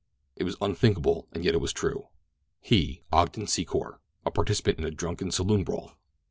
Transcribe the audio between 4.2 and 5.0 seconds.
a participant in a